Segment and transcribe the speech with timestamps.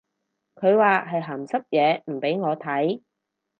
[0.55, 3.01] 佢話係鹹濕嘢唔俾我睇